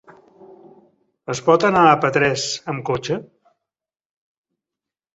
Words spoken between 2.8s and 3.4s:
cotxe?